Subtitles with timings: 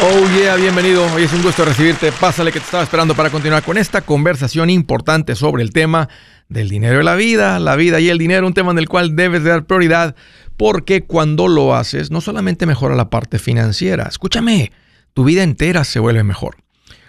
[0.00, 1.04] Oh yeah, bienvenido.
[1.12, 2.12] Hoy es un gusto recibirte.
[2.12, 6.08] Pásale que te estaba esperando para continuar con esta conversación importante sobre el tema
[6.48, 9.16] del dinero y la vida, la vida y el dinero, un tema en el cual
[9.16, 10.14] debes de dar prioridad
[10.56, 14.70] porque cuando lo haces no solamente mejora la parte financiera, escúchame,
[15.14, 16.58] tu vida entera se vuelve mejor.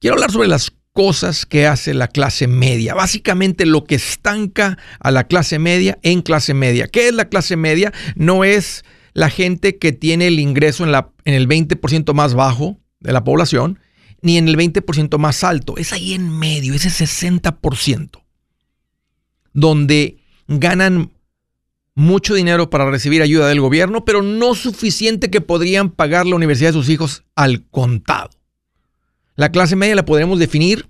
[0.00, 2.94] Quiero hablar sobre las cosas que hace la clase media.
[2.94, 6.88] Básicamente lo que estanca a la clase media en clase media.
[6.88, 7.92] ¿Qué es la clase media?
[8.14, 8.84] No es
[9.14, 13.24] la gente que tiene el ingreso en, la, en el 20% más bajo de la
[13.24, 13.78] población,
[14.20, 15.76] ni en el 20% más alto.
[15.76, 18.22] Es ahí en medio, ese 60%,
[19.52, 21.10] donde ganan
[21.94, 26.70] mucho dinero para recibir ayuda del gobierno, pero no suficiente que podrían pagar la universidad
[26.70, 28.30] de sus hijos al contado.
[29.36, 30.88] La clase media la podremos definir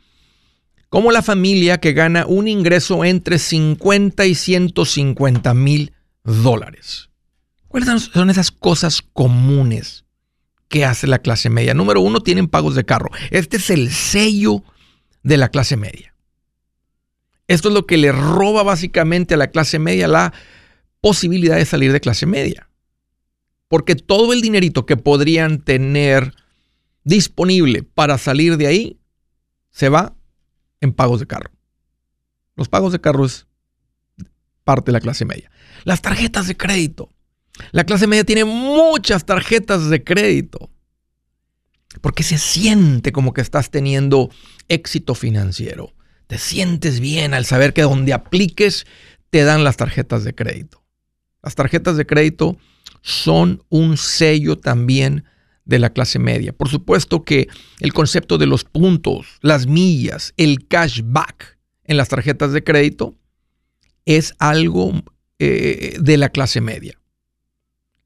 [0.88, 5.92] como la familia que gana un ingreso entre 50 y 150 mil
[6.24, 7.08] dólares.
[7.68, 10.04] ¿Cuáles son esas cosas comunes
[10.68, 11.72] que hace la clase media?
[11.72, 13.08] Número uno, tienen pagos de carro.
[13.30, 14.62] Este es el sello
[15.22, 16.14] de la clase media.
[17.48, 20.34] Esto es lo que le roba básicamente a la clase media la
[21.00, 22.68] posibilidad de salir de clase media.
[23.68, 26.34] Porque todo el dinerito que podrían tener
[27.04, 29.00] disponible para salir de ahí
[29.70, 30.14] se va
[30.80, 31.50] en pagos de carro.
[32.56, 33.46] Los pagos de carro es
[34.64, 35.50] parte de la clase media.
[35.84, 37.08] Las tarjetas de crédito.
[37.72, 40.70] La clase media tiene muchas tarjetas de crédito.
[42.00, 44.30] Porque se siente como que estás teniendo
[44.68, 45.94] éxito financiero.
[46.26, 48.86] Te sientes bien al saber que donde apliques
[49.30, 50.82] te dan las tarjetas de crédito.
[51.42, 52.56] Las tarjetas de crédito
[53.02, 55.24] son un sello también
[55.64, 56.52] de la clase media.
[56.52, 57.48] Por supuesto que
[57.80, 63.14] el concepto de los puntos, las millas, el cashback en las tarjetas de crédito
[64.04, 64.92] es algo
[65.38, 66.98] eh, de la clase media.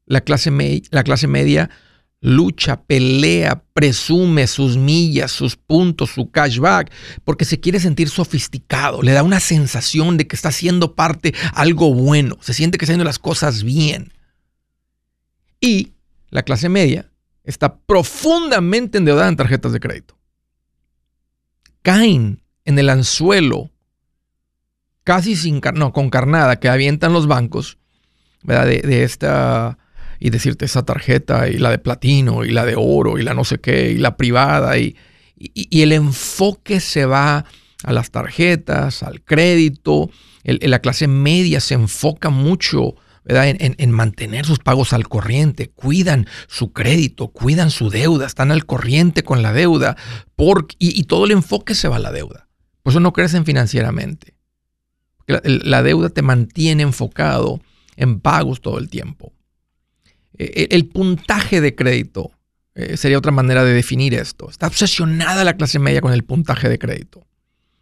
[0.05, 0.51] La clase,
[0.91, 1.69] la clase media
[2.19, 6.91] lucha, pelea, presume sus millas, sus puntos, su cashback,
[7.23, 11.93] porque se quiere sentir sofisticado, le da una sensación de que está haciendo parte algo
[11.93, 14.13] bueno, se siente que está haciendo las cosas bien.
[15.61, 15.93] Y
[16.29, 17.11] la clase media
[17.47, 20.17] está profundamente endeudada en tarjetas de crédito.
[21.81, 23.71] Caen en el anzuelo,
[25.05, 27.77] casi sin, no, con carnada, que avientan los bancos,
[28.43, 28.65] ¿verdad?
[28.65, 29.77] De, esta,
[30.19, 33.45] y decirte esa tarjeta, y la de platino, y la de oro, y la no
[33.45, 34.97] sé qué, y la privada, y,
[35.37, 37.45] y, el enfoque se va
[37.83, 40.09] a las tarjetas, al crédito,
[40.43, 42.95] la clase media se enfoca mucho
[43.27, 49.23] en, mantener sus pagos al corriente, cuidan su crédito, cuidan su deuda, están al corriente
[49.23, 49.97] con la deuda
[50.79, 52.47] y, todo el enfoque se va a la deuda.
[52.83, 54.35] Por eso no crecen financieramente.
[55.27, 57.59] La, deuda te mantiene enfocado
[57.97, 59.33] en pagos todo el tiempo.
[60.37, 62.31] E, e, el, puntaje de crédito
[62.75, 64.49] eh, sería otra manera de definir esto.
[64.49, 67.25] Está obsesionada la clase media con el puntaje de crédito.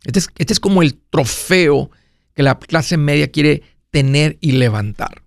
[0.06, 1.91] Este es, este es como el trofeo
[2.33, 5.25] que la clase media quiere tener y levantar.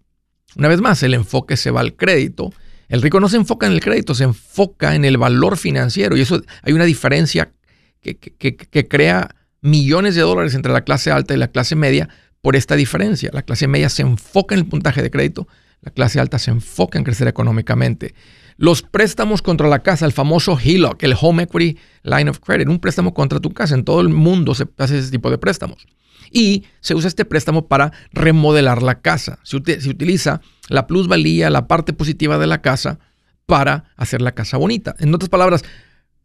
[0.57, 2.53] Una vez más, el enfoque se va al crédito.
[2.89, 6.17] El rico no se enfoca en el crédito, se enfoca en el valor financiero.
[6.17, 7.53] Y eso hay una diferencia
[8.01, 12.09] que, crea millones de dólares entre la clase alta y la clase media
[12.41, 13.31] por esta diferencia.
[13.33, 15.49] La clase media se enfoca en el puntaje de crédito,
[15.83, 18.15] la clase alta se enfoca en crecer económicamente.
[18.57, 22.81] Los préstamos contra la casa, el famoso HELOC, el Home Equity Line of Credit, un
[22.81, 23.75] préstamo contra tu casa.
[23.75, 25.87] En todo el mundo se hace ese tipo de préstamos
[26.31, 29.39] y se usa este préstamo para remodelar la casa.
[29.43, 32.99] Se, utiliza la plusvalía, la parte positiva de la casa
[33.47, 34.95] para hacer la casa bonita.
[34.99, 35.65] En otras palabras,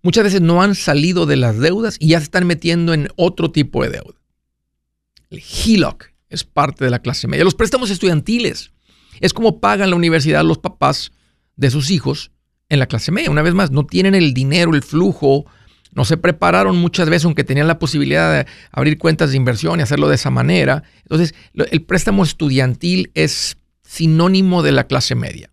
[0.02, 3.52] muchas veces no han salido de las deudas y ya se están metiendo en otro
[3.52, 4.20] tipo de deuda.
[5.30, 7.44] El HELOC es parte de la clase media.
[7.44, 8.72] Los préstamos estudiantiles
[9.20, 11.12] es como pagan la universidad los papás
[11.56, 12.32] de sus hijos
[12.70, 13.32] en la clase media.
[13.32, 15.46] Una vez más, no tienen el dinero, el flujo,
[15.95, 19.84] no se prepararon muchas veces, aunque tenían la posibilidad de abrir cuentas de inversión y
[19.84, 20.84] hacerlo de esa manera.
[21.04, 25.51] Entonces, el préstamo estudiantil es sinónimo de la clase media.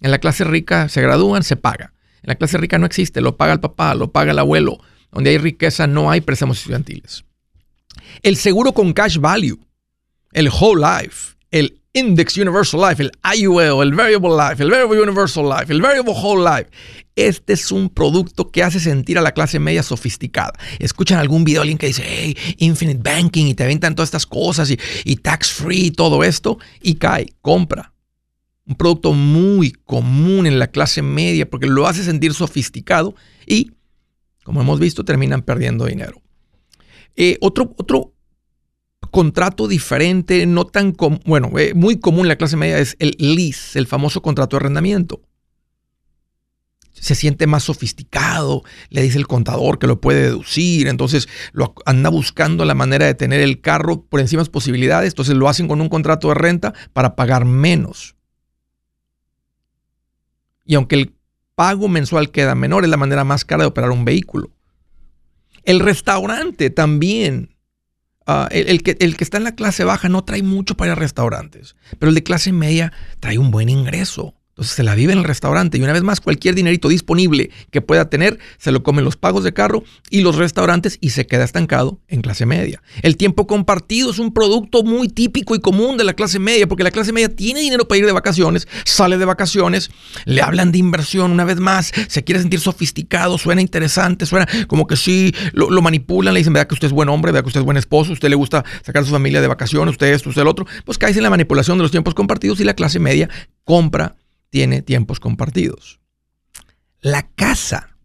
[0.00, 1.92] En la clase rica se gradúan, se paga.
[2.22, 4.78] En la clase rica no existe, lo paga el papá, lo paga el abuelo.
[5.12, 7.24] Donde hay riqueza no hay préstamos estudiantiles.
[8.22, 9.58] El seguro con cash value,
[10.32, 15.48] el whole life, el Index Universal Life, el IUL, el Variable Life, el Variable Universal
[15.48, 16.70] Life, el Variable Whole Life.
[17.16, 20.52] Este es un producto que hace sentir a la clase media sofisticada.
[20.78, 24.70] Escuchan algún video alguien que dice, hey, Infinite Banking y te aventan todas estas cosas
[24.70, 27.92] y, y tax free y todo esto y cae, compra.
[28.66, 33.16] Un producto muy común en la clase media porque lo hace sentir sofisticado
[33.46, 33.72] y,
[34.44, 36.22] como hemos visto, terminan perdiendo dinero.
[37.16, 38.12] Eh, otro, otro
[39.10, 43.78] contrato diferente, no tan bueno, eh, muy común en la clase media es el lease,
[43.78, 45.20] el famoso contrato de arrendamiento.
[46.92, 52.10] Se siente más sofisticado, le dice el contador que lo puede deducir, entonces lo anda
[52.10, 55.66] buscando la manera de tener el carro por encima de las posibilidades, entonces lo hacen
[55.66, 58.16] con un contrato de renta para pagar menos.
[60.66, 61.14] Y aunque el
[61.54, 64.50] pago mensual queda menor, es la manera más cara de operar un vehículo.
[65.64, 67.56] El restaurante también
[68.32, 70.92] Ah, el, que, el que está en la clase baja no trae mucho para ir
[70.92, 74.36] a restaurantes, pero el de clase media trae un buen ingreso.
[74.60, 77.80] Entonces se la vive en el restaurante y una vez más cualquier dinerito disponible que
[77.80, 81.44] pueda tener se lo comen los pagos de carro y los restaurantes y se queda
[81.44, 82.82] estancado en clase media.
[83.00, 86.84] El tiempo compartido es un producto muy típico y común de la clase media porque
[86.84, 89.90] la clase media tiene dinero para ir de vacaciones, sale de vacaciones,
[90.26, 94.86] le hablan de inversión una vez más, se quiere sentir sofisticado, suena interesante, suena como
[94.86, 97.60] que sí, lo, manipulan, le dicen, vea que usted es buen hombre, vea que usted
[97.60, 100.42] es buen esposo, usted le gusta sacar a su familia de vacaciones, usted esto, usted
[100.42, 103.30] el otro, pues cae en la manipulación de los tiempos compartidos y la clase media
[103.64, 104.16] compra
[104.50, 106.00] tiene tiempos compartidos.
[107.00, 107.96] La casa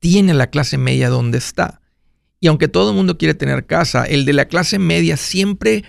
[0.00, 1.80] tiene la clase media donde está.
[2.40, 5.84] Y aunque todo el mundo quiere tener casa, el de la clase media siempre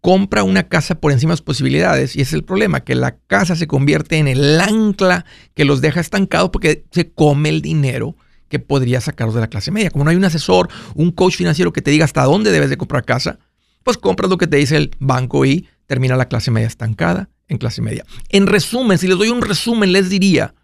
[0.00, 2.16] compra una casa por encima de las posibilidades.
[2.16, 6.00] Y es el problema, que la casa se convierte en el ancla que los deja
[6.00, 8.16] estancados porque se come el dinero
[8.48, 9.90] que podría sacarlos de la clase media.
[9.90, 12.76] Como no hay un asesor, un coach financiero que te diga hasta dónde debes de
[12.76, 13.38] comprar casa,
[13.84, 17.58] pues compras lo que te dice el banco y termina la clase media estancada en
[17.58, 18.06] clase media.
[18.30, 20.54] En resumen, si les doy un resumen, les diría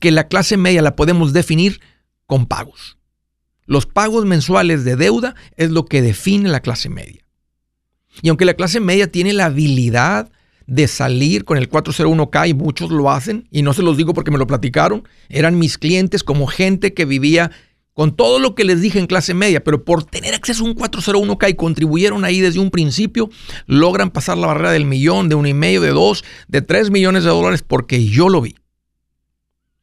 [0.00, 1.80] que la clase media la podemos definir
[2.26, 2.98] con pagos.
[3.64, 7.24] Los pagos mensuales de deuda es lo que define la clase media.
[8.20, 10.30] Y aunque la clase media tiene la habilidad
[10.66, 14.30] de salir con el 401k y muchos lo hacen, y no se los digo porque
[14.30, 17.50] me lo platicaron, eran mis clientes como gente que vivía
[17.94, 20.74] con todo lo que les dije en clase media, pero por tener acceso a un
[20.74, 23.30] 401k y contribuyeron ahí desde un principio,
[23.66, 27.22] logran pasar la barrera del millón, de uno y medio, de dos, de tres millones
[27.22, 28.56] de dólares porque yo lo vi.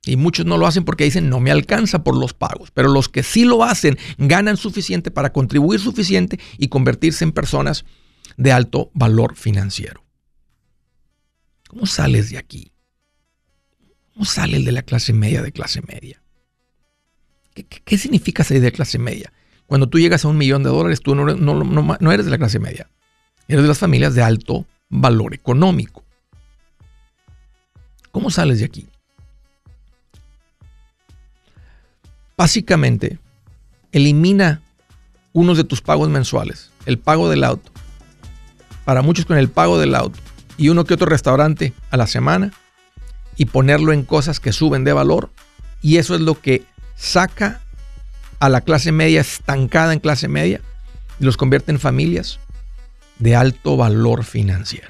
[0.05, 3.07] Y muchos no lo hacen porque dicen no me alcanza por los pagos, pero los
[3.07, 7.85] que sí lo hacen ganan suficiente para contribuir suficiente y convertirse en personas
[8.35, 10.03] de alto valor financiero.
[11.69, 12.73] ¿Cómo sales de aquí?
[14.13, 16.20] ¿Cómo sale el de la clase media de clase media?
[17.53, 19.31] ¿Qué, significa salir de clase media?
[19.67, 22.59] Cuando tú llegas a un millón de dólares, tú no, no eres de la clase
[22.59, 22.89] media.
[23.47, 26.03] Eres de las familias de alto valor económico.
[28.11, 28.87] ¿Cómo sales de aquí?
[32.37, 33.19] Básicamente,
[33.91, 34.61] elimina
[35.33, 37.71] unos de tus pagos mensuales, el pago del auto.
[38.85, 40.19] Para muchos con el pago del auto
[40.57, 42.51] y uno que otro restaurante a la semana
[43.37, 45.29] y ponerlo en cosas que suben de valor.
[45.81, 46.65] Y eso es lo que
[47.01, 47.61] saca
[48.39, 50.61] a la clase media estancada en clase media
[51.19, 52.39] y los convierte en familias
[53.17, 54.87] de alto valor financiero.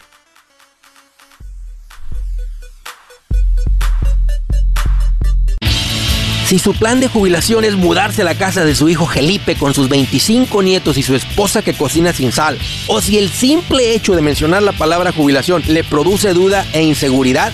[6.46, 9.74] Si su plan de jubilación es mudarse a la casa de su hijo Felipe con
[9.74, 14.15] sus 25 nietos y su esposa que cocina sin sal, o si el simple hecho
[14.15, 17.53] de mencionar la palabra jubilación le produce duda e inseguridad,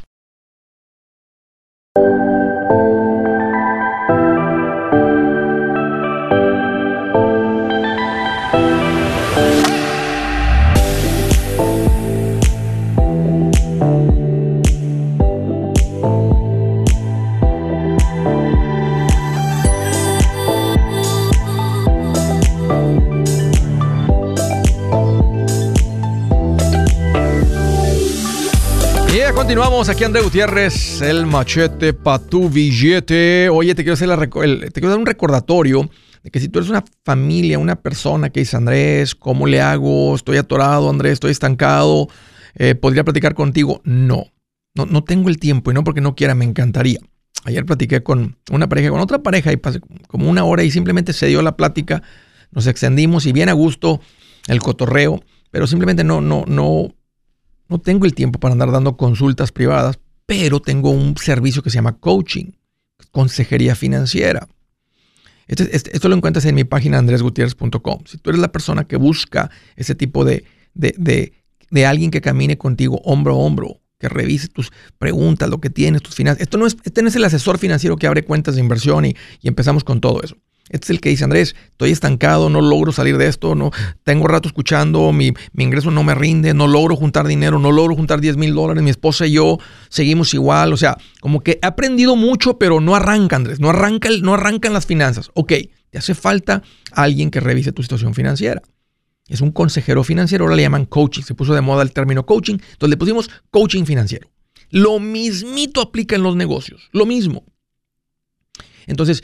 [1.95, 2.30] Thank you.
[29.89, 33.49] Aquí André Gutiérrez, el machete pa' tu billete.
[33.49, 35.89] Oye, te quiero, hacer la quiero dar un recordatorio
[36.23, 40.13] de que si tú eres una familia, una persona que dice, Andrés, ¿cómo le hago?
[40.13, 42.09] Estoy atorado, Andrés, estoy estancado,
[42.53, 43.81] eh, ¿podría platicar contigo?
[43.83, 44.25] No,
[44.75, 46.99] no, no tengo el tiempo y no porque no quiera, me encantaría.
[47.45, 51.11] Ayer platiqué con una pareja, con otra pareja y pasé como una hora y simplemente
[51.11, 52.03] se dio la plática,
[52.51, 53.99] nos extendimos y bien a gusto
[54.47, 56.93] el cotorreo, pero simplemente no, no, no,
[57.71, 61.75] no tengo el tiempo para andar dando consultas privadas, pero tengo un servicio que se
[61.75, 62.51] llama coaching,
[63.11, 64.45] consejería financiera.
[65.47, 67.99] Este, este, esto lo encuentras en mi página andresgutierrez.com.
[68.05, 72.99] Si tú eres la persona que busca ese tipo de, de, alguien que camine contigo
[73.05, 76.41] hombro a hombro, que revise tus preguntas, lo que tienes, tus finanzas.
[76.41, 79.15] Esto no es, este no es el asesor financiero que abre cuentas de inversión y
[79.43, 80.35] empezamos con todo eso.
[80.71, 83.71] Este es el que dice, Andrés, estoy estancado, no logro salir de esto, no
[84.05, 88.21] tengo rato escuchando, mi, ingreso no me rinde, no logro juntar dinero, no logro juntar
[88.21, 89.57] 10 mil dólares, mi esposa y yo
[89.89, 90.71] seguimos igual.
[90.71, 94.71] O sea, como que he aprendido mucho, pero no arranca, Andrés, no, arranca no arrancan
[94.71, 95.29] las finanzas.
[95.33, 95.51] Ok,
[95.89, 96.63] te hace falta
[96.93, 98.61] alguien que revise tu situación financiera.
[99.27, 102.53] Es un consejero financiero, ahora le llaman coaching, se puso de moda el término coaching,
[102.53, 104.29] entonces le pusimos coaching financiero.
[104.69, 107.43] Lo mismito aplica en los negocios, lo mismo.
[108.87, 109.23] Entonces,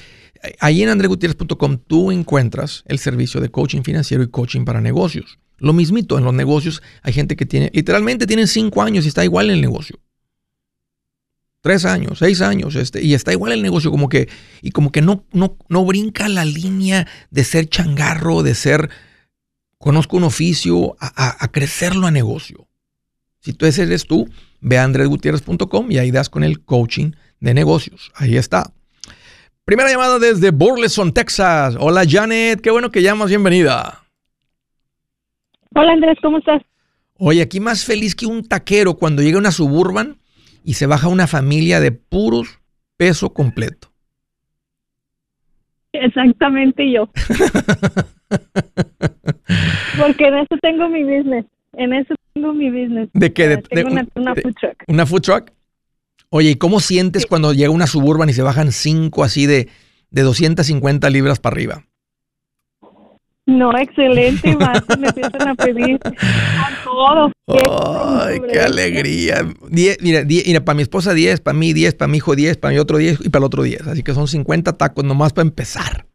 [0.60, 5.40] ahí en andregutierrez.com tú encuentras el servicio de coaching financiero y coaching para negocios.
[5.58, 9.24] Lo mismito, en los negocios hay gente que tiene, literalmente tienen cinco años y está
[9.24, 10.00] igual en el negocio.
[11.62, 14.30] Tres años, seis años, este, y está igual el negocio, como que,
[14.62, 18.90] y como que no, no, no brinca la línea de ser changarro, de ser,
[19.80, 22.68] conozco un oficio, a, crecerlo a negocio.
[23.40, 24.30] Si tú ese eres tú,
[24.62, 28.12] ve a andresgutierrez.com y ahí das con el coaching de negocios.
[28.16, 28.72] Ahí está.
[29.68, 31.76] Primera llamada desde Burleson, Texas.
[31.78, 34.02] Hola Janet, qué bueno que llamas, bienvenida.
[35.76, 36.62] Hola Andrés, ¿cómo estás?
[37.18, 40.20] Oye, aquí más feliz que un taquero cuando llega una suburban
[40.64, 42.62] y se baja una familia de puros
[42.96, 43.90] peso completo.
[45.92, 47.10] Exactamente yo.
[50.00, 51.46] Porque en eso tengo mi business.
[51.74, 53.10] En eso tengo mi business.
[53.12, 53.50] ¿De qué?
[53.50, 54.84] De, tengo una, food truck.
[54.88, 55.57] ¿Una food truck?
[56.30, 59.70] Oye, ¿y cómo sientes cuando llega una suburban y se bajan cinco así de,
[60.12, 61.84] de 250 libras para arriba?
[63.46, 67.32] No, excelente, más me empiezan a pedir a todo.
[67.48, 69.38] ¡Ay, qué alegría!
[69.70, 72.80] mira, mira, para mi esposa 10, para mí 10, para mi hijo 10, para mi
[72.80, 73.88] otro 10 y para el otro 10.
[73.88, 76.06] Así que son 50 tacos nomás para empezar.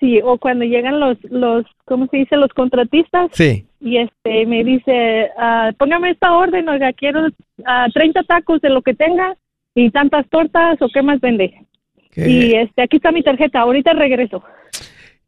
[0.00, 2.36] Sí, o cuando llegan los, los, ¿cómo se dice?
[2.36, 3.30] Los contratistas.
[3.32, 3.66] Sí.
[3.84, 8.80] Y este, me dice, ah, póngame esta orden, oiga, quiero uh, 30 tacos de lo
[8.80, 9.36] que tenga
[9.74, 11.66] y tantas tortas o qué más vende.
[12.14, 14.44] Y este, aquí está mi tarjeta, ahorita regreso.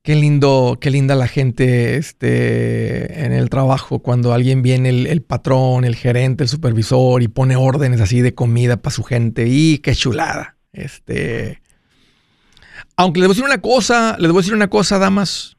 [0.02, 5.22] Qué lindo, qué linda la gente este, en el trabajo cuando alguien viene, el, el,
[5.22, 9.46] patrón, el gerente, el supervisor y pone órdenes así de comida para su gente.
[9.48, 10.58] Y qué chulada.
[10.72, 11.60] Este,
[12.96, 15.56] aunque les voy a decir una cosa, les voy a decir una cosa, damas.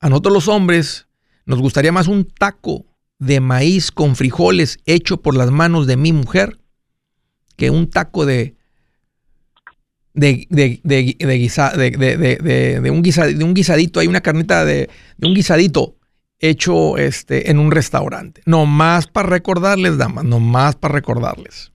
[0.00, 1.07] A nosotros los hombres
[1.48, 2.84] nos gustaría más un taco
[3.18, 6.58] de maíz con frijoles hecho por las manos de mi mujer
[7.56, 8.54] que un taco de
[10.12, 14.90] de, de, de, un, un guisadito, hay una carnita de,
[15.22, 15.96] un guisadito
[16.40, 18.42] hecho este, en un restaurante.
[18.44, 21.70] No más para recordarles, damas, no más para recordarles.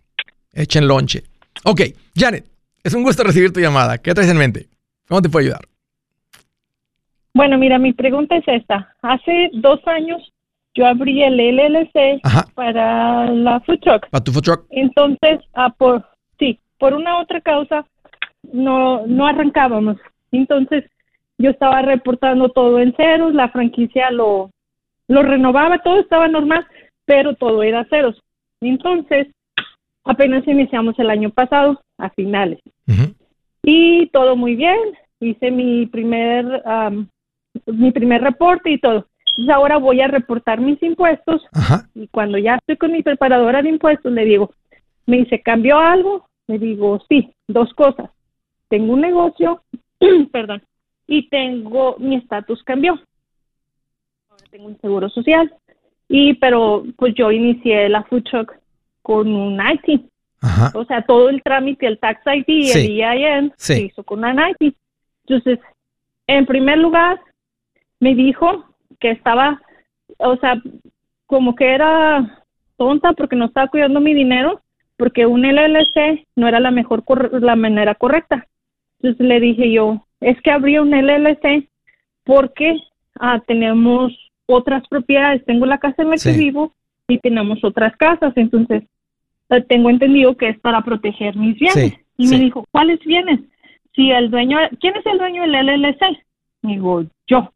[0.51, 1.23] Echen lonche.
[1.63, 1.81] Ok,
[2.15, 2.45] Janet,
[2.83, 3.97] es un gusto recibir tu llamada.
[3.97, 4.67] ¿Qué traes en mente?
[5.07, 5.67] ¿Cómo te puedo ayudar?
[7.33, 8.95] Bueno, mira, mi pregunta es esta.
[9.01, 10.21] Hace dos años
[10.75, 12.21] yo abrí el LLC
[12.53, 14.09] para la food truck.
[14.09, 14.65] ¿Para tu food truck?
[14.69, 16.05] Entonces, ah, por,
[16.39, 17.85] sí, por una otra causa
[18.51, 19.97] no, no arrancábamos.
[20.31, 20.85] Entonces,
[21.37, 24.51] yo estaba reportando todo en ceros, la franquicia lo,
[25.07, 26.65] lo renovaba, todo estaba normal,
[27.05, 28.21] pero todo era ceros.
[28.61, 29.27] Entonces,
[30.03, 32.59] apenas iniciamos el año pasado, a finales.
[33.63, 34.77] Y todo muy bien,
[35.19, 36.63] hice mi primer,
[37.65, 39.07] mi primer reporte y todo.
[39.29, 41.41] Entonces ahora voy a reportar mis impuestos
[41.95, 44.53] y cuando ya estoy con mi preparadora de impuestos le digo,
[45.05, 46.27] me dice, ¿cambió algo?
[46.47, 48.09] Le digo, sí, dos cosas.
[48.69, 49.63] Tengo un negocio,
[50.31, 50.63] perdón,
[51.07, 52.99] y tengo, mi estatus cambió.
[54.29, 55.53] Ahora tengo un seguro social.
[56.07, 58.53] Y, pero, pues yo inicié la food truck
[59.01, 60.05] con un IT.
[60.73, 64.39] O sea, todo el trámite, el tax ID y el EIN se hizo con un
[64.59, 64.75] IT.
[65.25, 65.59] Entonces,
[66.27, 67.19] en primer lugar,
[68.03, 68.65] me dijo
[68.99, 69.61] que estaba,
[70.17, 70.61] o sea,
[71.25, 72.43] como que era
[72.75, 74.61] tonta porque no estaba cuidando mi dinero,
[74.97, 77.01] porque un LLC no era la mejor,
[77.41, 78.45] la manera correcta.
[78.99, 81.69] Entonces le dije yo, es que abrí un LLC
[82.25, 82.77] porque
[83.21, 84.11] ah, tenemos
[84.47, 85.45] otras propiedades.
[85.45, 86.73] Tengo la casa en la que vivo
[87.07, 88.33] y tenemos otras casas.
[88.35, 88.83] Entonces,
[89.49, 91.93] eh, tengo entendido que es para proteger mis bienes.
[92.17, 93.39] y me dijo, ¿cuáles bienes?
[93.95, 96.01] Si el dueño, ¿quién es el dueño del LLC?
[96.63, 97.52] Digo, yo.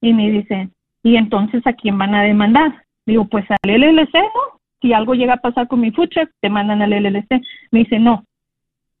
[0.00, 0.68] Y me dice,
[1.02, 2.84] ¿y entonces a quién van a demandar?
[3.06, 4.60] Digo, pues al LLC, ¿no?
[4.80, 7.42] Si algo llega a pasar con mi food te mandan al LLC.
[7.72, 8.24] Me dice, no,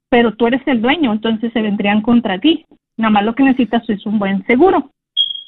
[0.08, 2.64] pero tú eres el dueño, entonces se vendrían contra ti.
[2.96, 4.90] Nada más lo que necesitas es un buen seguro.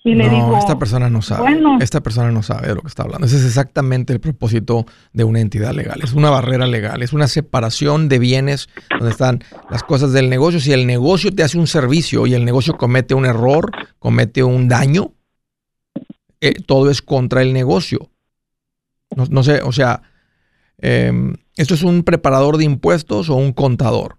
[0.02, 1.60] Y le no, esta persona no sabe.
[1.80, 3.26] Esta persona no sabe de lo que está hablando.
[3.26, 6.00] Ese es exactamente el propósito de una entidad legal.
[6.02, 10.58] Es una barrera legal, es una separación de bienes donde están las cosas del negocio.
[10.58, 14.68] Si el negocio te hace un servicio y el negocio comete un error, comete un
[14.68, 15.12] daño,
[16.40, 18.08] eh, todo es contra el negocio.
[19.30, 20.02] No, sé, o sea,
[20.78, 24.18] em, ¿esto es un preparador de impuestos o un contador?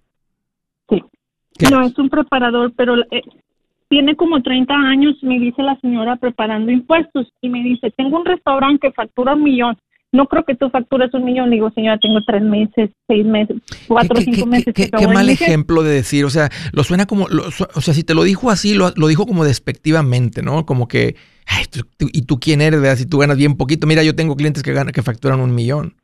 [0.90, 1.02] Sí.
[1.72, 3.22] No, es un preparador, pero eh,
[3.92, 8.26] tiene como 30 años, me dice la señora, preparando impuestos y me dice, tengo un
[8.26, 9.78] restaurante que factura un millón.
[10.14, 11.52] No creo que tú factures un millón.
[11.52, 13.58] digo, señora, tengo tres meses, seis meses,
[13.88, 14.74] cuatro o cinco meses.
[14.74, 18.14] Qué, qué mal ejemplo de decir, o sea, lo suena como, o sea, si te
[18.14, 20.66] lo dijo así, lo, dijo como despectivamente, ¿no?
[20.66, 21.16] Como que,
[21.52, 21.66] ay,
[22.14, 22.82] ¿y tú quién eres?
[22.82, 22.96] ¿verdad?
[22.96, 23.88] Si tú ganas bien poquito.
[23.88, 25.96] Mira, yo tengo clientes que ganan, que facturan un millón.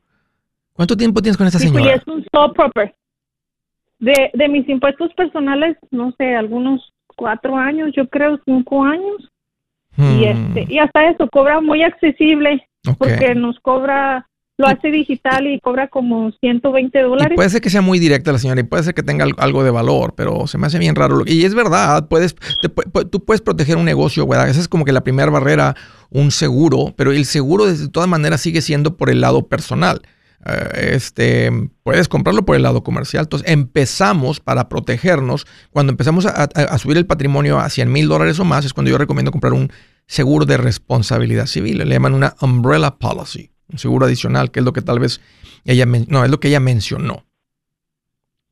[0.73, 1.93] ¿Cuánto tiempo tienes con esta señora?
[1.93, 2.95] es un sole proper.
[3.99, 9.31] De, de mis impuestos personales, no sé, algunos cuatro años, yo creo cinco años.
[9.97, 10.23] Y hmm.
[10.23, 12.67] este, y hasta eso cobra muy accesible
[12.99, 17.35] porque nos cobra, lo hace digital y cobra como 120 dólares.
[17.35, 19.69] puede ser que sea muy directa la señora y puede ser que tenga algo de
[19.69, 21.21] valor, pero se me hace bien raro.
[21.25, 22.35] Y es verdad, puedes,
[23.11, 24.49] tú puedes proteger un negocio, ¿verdad?
[24.49, 25.75] Esa es como que la primera barrera,
[26.09, 30.01] un seguro, pero el seguro de todas maneras sigue siendo por el lado personal.
[30.45, 31.51] Eh, este,
[31.83, 33.25] puedes comprarlo por el lado comercial.
[33.25, 35.45] Entonces empezamos para protegernos.
[35.71, 38.97] Cuando empezamos a, subir el patrimonio a 100 mil dólares o más, es cuando yo
[38.97, 39.71] recomiendo comprar un
[40.07, 41.79] seguro de responsabilidad civil.
[41.79, 45.21] Le llaman una umbrella policy, un seguro adicional, que es lo que tal vez
[45.65, 47.23] ella, no, es lo que ella mencionó.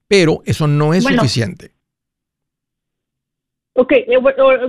[0.07, 1.71] Pero eso no es suficiente.
[3.73, 4.17] Ok, eh,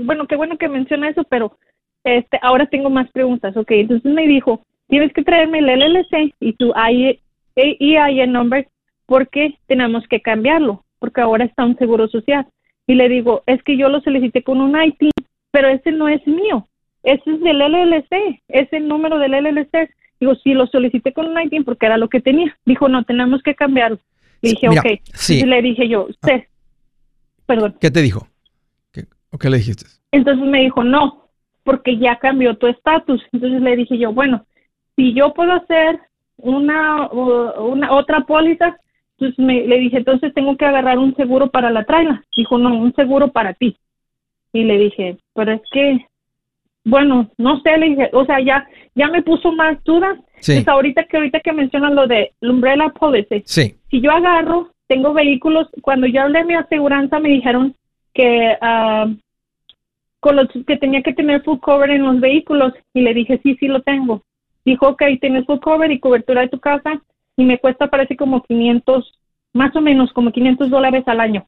[0.03, 1.57] bueno, qué bueno que menciona eso, pero
[2.05, 3.57] este, ahora tengo más preguntas.
[3.57, 6.73] Ok, entonces me dijo, tienes que traerme el LLC y tu
[7.57, 8.69] EIN number
[9.07, 12.47] porque tenemos que cambiarlo, porque ahora está un seguro social.
[12.87, 15.11] Y le digo, es que yo lo solicité con un IT,
[15.51, 16.67] pero ese no es mío,
[17.03, 19.91] ese es del LLC, es el número del LLC.
[20.21, 22.57] Digo, sí, lo solicité con un IT porque era lo que tenía.
[22.65, 23.99] Dijo, no, tenemos que cambiarlo.
[24.43, 24.87] Le dije, ok.
[25.29, 26.45] Y le dije yo, usted,
[27.47, 27.77] perdón.
[27.81, 28.29] ¿Qué te dijo?
[28.93, 29.87] ¿Qué, ¿O qué le dijiste?
[30.13, 31.29] Entonces me dijo, no,
[31.65, 33.23] porque ya cambió tu estatus.
[33.33, 34.47] Entonces le dije yo, bueno,
[34.95, 36.01] si yo puedo hacer
[36.39, 38.77] una, una otra póliza,
[39.19, 42.23] pues me, le dije, entonces tengo que agarrar un seguro para la traila.
[42.37, 43.77] Dijo, no, un seguro para ti.
[44.53, 46.07] Y le dije, pero es que,
[46.87, 50.19] bueno, no sé, le dije, o sea, ya, ya me puso más dudas.
[50.41, 50.55] Sí.
[50.55, 53.75] Pues ahorita que ahorita que mencionan lo de umbrella policy, sí.
[53.91, 57.75] si yo agarro, tengo vehículos, cuando yo hablé de mi aseguranza me dijeron
[58.15, 59.15] que uh,
[60.21, 63.57] con los que tenía que tener full cover en los vehículos y le dije, sí,
[63.59, 64.23] sí lo tengo
[64.67, 67.01] dijo, ok, tienes full cover y cobertura de tu casa
[67.37, 69.19] y me cuesta parece como 500,
[69.55, 71.47] más o menos como 500 dólares al año.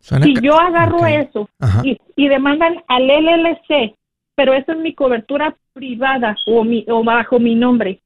[0.00, 1.48] si yo agarro eso
[1.84, 3.94] y, demandan al LLC,
[4.36, 8.00] pero esa es mi cobertura privada o, mi, o bajo mi nombre,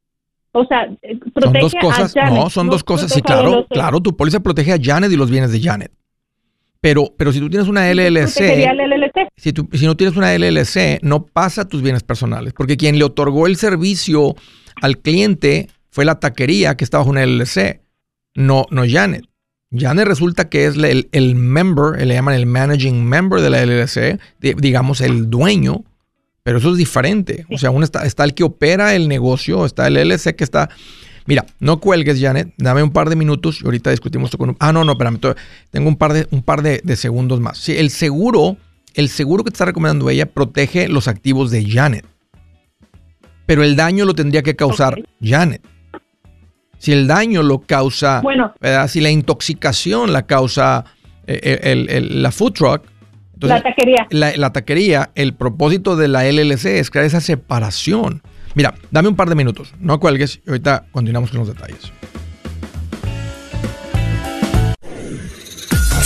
[0.52, 0.88] O sea,
[1.34, 2.38] protege son dos cosas, a Janet.
[2.38, 3.12] No, son dos cosas.
[3.12, 4.00] Sí, claro, claro.
[4.00, 5.92] Tu póliza protege a Janet y los bienes de Janet.
[6.80, 9.28] Pero, pero si tú tienes una LLC, LLC?
[9.36, 13.04] Si, tú, si no tienes una LLC, no pasa tus bienes personales, porque quien le
[13.04, 14.34] otorgó el servicio
[14.80, 17.82] al cliente fue la taquería que está bajo una LLC,
[18.34, 19.26] no, no Janet.
[19.72, 24.18] Janet resulta que es el, el member, le llaman el managing member de la LLC,
[24.40, 25.84] digamos el dueño,
[26.50, 27.46] pero eso es diferente.
[27.48, 30.68] O sea, uno está, está el que opera el negocio, está el LLC que está
[31.24, 32.52] Mira, no cuelgues, Janet.
[32.56, 34.56] Dame un par de minutos y ahorita discutimos esto con...
[34.58, 35.20] Ah, no, no, espérame.
[35.70, 37.56] Tengo un par de, un par de, segundos más.
[37.56, 38.56] Sí, el seguro,
[38.94, 42.04] el seguro que te está recomendando ella protege los activos de Janet.
[43.46, 45.62] Pero el daño lo tendría que causar Janet.
[46.78, 48.22] Si el daño lo causa...
[48.22, 48.54] Bueno.
[48.88, 50.84] Si la intoxicación la causa
[51.28, 52.89] eh, la food truck...
[53.48, 54.06] la taquería.
[54.10, 58.22] La, la taquería, el propósito de la LLC es crear esa separación.
[58.54, 61.92] Mira, dame un par de minutos, no cuelgues y ahorita continuamos con los detalles.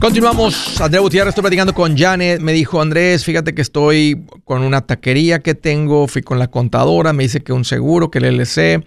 [0.00, 4.80] Continuamos, Andrés Gutiérrez, estoy platicando con Janet, me dijo Andrés, fíjate que estoy con una
[4.80, 8.82] taquería que tengo, fui con la contadora, me dice que un seguro, que el LC.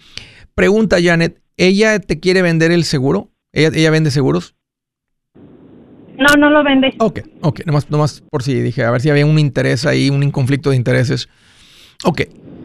[0.55, 3.29] Pregunta Janet, ¿ella te quiere vender el seguro?
[3.51, 4.55] ¿Ella, ella vende seguros?
[6.17, 6.95] No, no lo vende.
[6.97, 10.31] Ok, ok, nomás, nomás por si dije, a ver si había un interés ahí, un
[10.31, 11.29] conflicto de intereses.
[12.05, 12.21] Ok,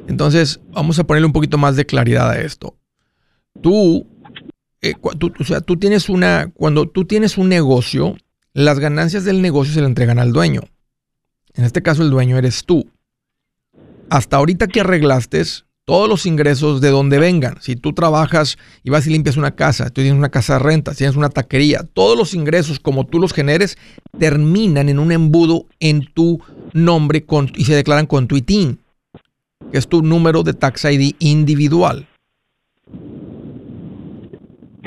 [0.08, 2.78] entonces vamos a ponerle un poquito más de claridad a esto.
[3.61, 4.06] Tú,
[4.80, 8.16] eh, tú, o sea, tú tienes una, cuando tú tienes un negocio,
[8.54, 10.62] las ganancias del negocio se le entregan al dueño.
[11.54, 12.88] En este caso el dueño eres tú.
[14.11, 15.42] Hasta ahorita que arreglaste
[15.88, 17.56] todos los ingresos de donde vengan.
[17.61, 20.92] Si tú trabajas y vas y limpias una casa, tú tienes una casa de renta,
[20.92, 23.78] tienes una taquería, todos los ingresos como tú los generes
[24.18, 26.42] terminan en un embudo en tu
[26.74, 27.24] nombre
[27.56, 28.78] y se declaran con tu ITIN,
[29.72, 32.06] que es tu número de tax ID individual.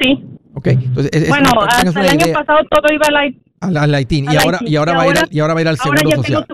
[0.02, 0.24] Sí.
[0.54, 0.68] Ok.
[0.68, 3.12] Entonces, bueno, hasta el año pasado todo iba a
[3.70, 4.26] la al, ITIN.
[4.32, 6.48] Y ahora, y, ahora va a ir, y ahora va a ir al Seguro Social.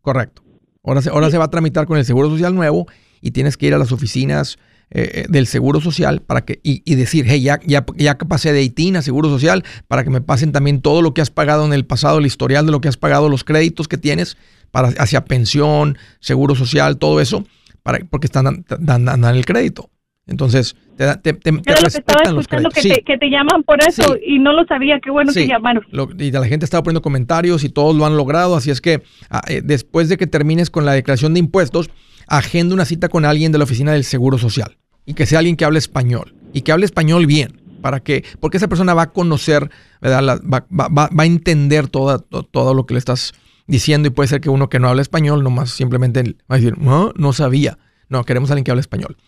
[0.00, 0.42] Correcto.
[0.82, 2.86] Ahora se, ahora se va a tramitar con el Seguro Social nuevo
[3.20, 4.58] y tienes que ir a las oficinas
[4.90, 8.62] eh, eh, del Seguro Social para que, y, decir, hey, ya, ya, ya pasé de
[8.62, 11.72] ITIN a Seguro Social para que me pasen también todo lo que has pagado en
[11.72, 14.36] el pasado, el historial de lo que has pagado, los créditos que tienes
[14.70, 17.46] para, hacia pensión, Seguro Social, todo eso,
[17.82, 19.90] para, porque están dando el crédito.
[20.26, 22.72] Entonces, te, te, te, te respetan los créditos.
[22.74, 25.84] Que, te, que te llaman por eso y no lo sabía, qué bueno que llamaron.
[26.18, 29.42] y la gente estaba poniendo comentarios y todos lo han logrado, así es que ah,
[29.48, 31.90] eh, después de que termines con la declaración de impuestos,
[32.26, 35.56] agenda una cita con alguien de la oficina del Seguro Social y que sea alguien
[35.56, 37.60] que hable español y que hable español bien.
[37.82, 40.40] Para que, porque esa persona va a conocer, ¿verdad?
[40.50, 43.34] va, va, va, a entender todo, todo lo que le estás
[43.66, 46.78] diciendo y puede ser que uno que no habla español nomás simplemente va a decir,
[46.78, 47.76] no, no sabía.
[48.08, 49.18] No, queremos a alguien que hable español.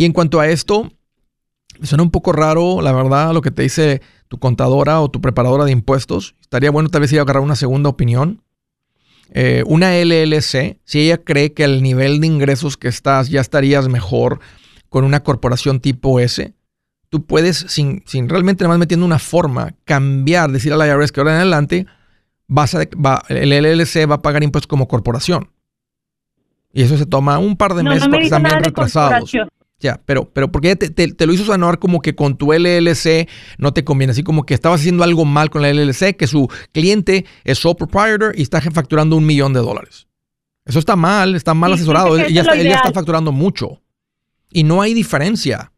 [0.00, 0.90] Y en cuanto a esto,
[1.82, 5.66] suena un poco raro, la verdad, lo que te dice tu contadora o tu preparadora
[5.66, 6.36] de impuestos.
[6.40, 8.42] Estaría bueno tal vez ir a agarrar una segunda opinión.
[9.34, 13.88] Eh, una LLC, si ella cree que al nivel de ingresos que estás ya estarías
[13.88, 14.40] mejor
[14.88, 16.54] con una corporación tipo S,
[17.10, 21.20] tú puedes, sin, sin realmente nada más metiendo una forma, cambiar, decir al IRS que
[21.20, 21.86] ahora en adelante
[22.46, 22.84] vas a,
[23.28, 25.50] el LLC va a pagar impuestos como corporación.
[26.72, 29.30] Y eso se toma un par de meses porque están bien retrasados.
[29.80, 33.72] Ya, pero, pero porque te, te, lo hizo sonar como que con tu LLC no
[33.72, 37.24] te conviene, así como que estabas haciendo algo mal con la LLC, que su cliente
[37.44, 40.06] es sole proprietor y está facturando un millón de dólares.
[40.66, 42.18] Eso está mal, está mal asesorado.
[42.18, 43.80] Ella, está, ella está facturando mucho.
[44.52, 45.72] Y no hay diferencia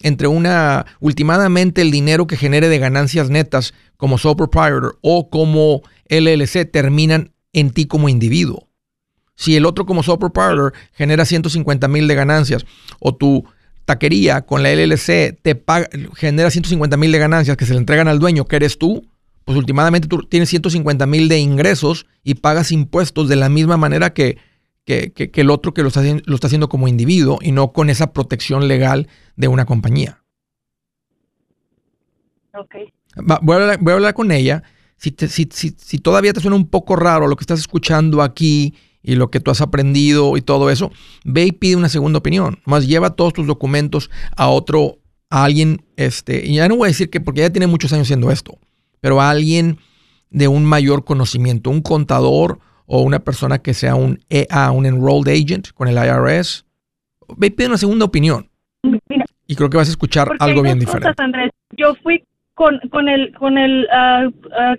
[0.00, 5.82] entre una, últimamente el dinero que genere de ganancias netas como sole proprietor o como
[6.08, 8.68] LLC terminan en ti como individuo.
[9.36, 12.64] Si el otro como sole proprietor genera 150 mil de ganancias
[13.00, 13.44] o tu
[13.84, 18.08] taquería con la LLC te paga, genera 150 mil de ganancias que se le entregan
[18.08, 19.06] al dueño, que eres tú,
[19.44, 24.14] pues últimamente tú tienes 150 mil de ingresos y pagas impuestos de la misma manera
[24.14, 24.38] que,
[24.84, 28.12] que, el otro que lo está, lo está haciendo como individuo y no con esa
[28.12, 30.22] protección legal de una compañía.
[32.54, 32.76] Ok.
[33.42, 34.62] voy, a hablar, con ella.
[34.96, 39.16] Si, si, si, todavía te suena un poco raro lo que estás escuchando aquí y
[39.16, 40.90] lo que tú has aprendido y todo eso,
[41.24, 42.58] ve y pide una segunda opinión.
[42.64, 44.98] Más lleva todos tus documentos a otro,
[45.30, 48.06] a alguien, este, y ya no voy a decir que porque ya tiene muchos años
[48.06, 48.58] haciendo esto,
[49.00, 49.78] pero a alguien
[50.30, 55.32] de un mayor conocimiento, un contador o una persona que sea un EA, un enrolled
[55.32, 56.64] agent con el IRS,
[57.36, 58.48] ve y pide una segunda opinión.
[59.46, 61.22] y creo que vas a escuchar algo bien diferente.
[61.22, 61.50] Andrés.
[61.76, 64.76] Yo fui con, con el, con el, uh, uh,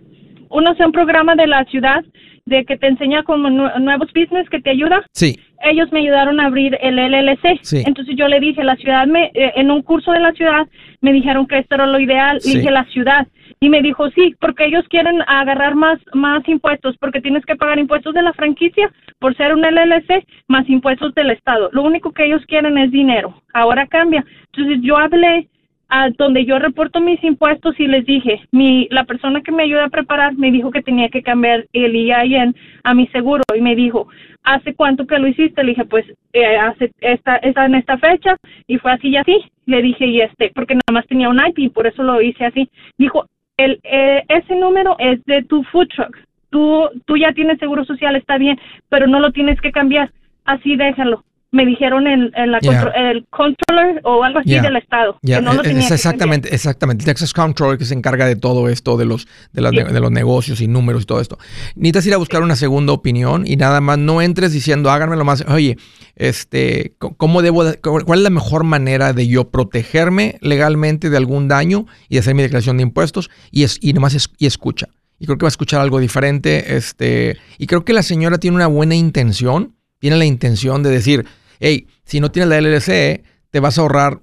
[0.49, 2.03] uno un programa de la ciudad
[2.45, 5.03] de que te enseña como nuevos business que te ayuda.
[5.13, 5.39] Sí.
[5.63, 7.59] Ellos me ayudaron a abrir el LLC.
[7.63, 7.83] Sí.
[7.85, 10.67] Entonces yo le dije, la ciudad me, eh, en un curso de la ciudad
[11.01, 12.39] me dijeron que esto era lo ideal.
[12.45, 13.27] Le dije, la ciudad.
[13.59, 17.79] Y me dijo, sí, porque ellos quieren agarrar más, más impuestos, porque tienes que pagar
[17.79, 21.69] impuestos de la franquicia por ser un LLC, más impuestos del Estado.
[21.71, 23.41] Lo único que ellos quieren es dinero.
[23.53, 24.23] Ahora cambia.
[24.51, 25.49] Entonces yo hablé
[25.89, 29.85] a donde yo reporto mis impuestos y les dije, mi, la persona que me ayuda
[29.85, 33.75] a preparar me dijo que tenía que cambiar el IAN a mi seguro y me
[33.75, 34.07] dijo,
[34.43, 35.63] ¿hace cuánto que lo hiciste?
[35.63, 38.35] Le dije, pues eh, hace esta, esta, en esta fecha
[38.67, 39.45] y fue así y así.
[39.65, 42.69] Le dije, y este, porque nada más tenía un IP, por eso lo hice así.
[42.97, 43.25] Dijo,
[43.57, 46.17] el, eh, ese número es de tu food truck.
[46.49, 50.11] Tú, tú ya tienes seguro social, está bien, pero no lo tienes que cambiar.
[50.45, 51.23] Así déjalo
[51.55, 52.59] me dijeron en, la
[52.95, 55.17] el controller o algo así del estado.
[55.25, 57.03] Que no lo es, exactamente, exactamente.
[57.03, 60.59] El Texas Controller que se encarga de todo esto, de los, de, de, los negocios
[60.59, 61.37] y números y todo esto.
[61.75, 65.23] Necesitas ir a buscar una segunda opinión y nada más no entres diciendo, háganme lo
[65.23, 65.77] más, oye,
[66.17, 71.85] este, ¿cómo debo, cuál es la mejor manera de yo protegerme legalmente de algún daño
[72.09, 73.29] y hacer mi declaración de impuestos?
[73.49, 74.87] Y, es, y nomás y escucha.
[75.19, 76.75] Y creo que va a escuchar algo diferente.
[76.75, 81.25] Este, y creo que la señora tiene una buena intención, tiene la intención de decir,
[81.59, 84.21] hey, si no tienes la LLC, te vas a ahorrar,